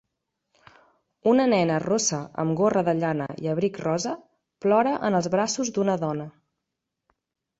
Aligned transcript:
una 1.31 1.43
nena 1.51 1.75
rossa 1.83 2.21
amb 2.43 2.55
gorra 2.61 2.83
de 2.87 2.95
llana 3.01 3.27
i 3.45 3.51
abric 3.53 3.77
rosa 3.83 4.13
plora 4.65 4.93
en 5.11 5.17
els 5.19 5.31
braços 5.35 5.71
d'una 5.77 5.99
dona. 6.05 6.25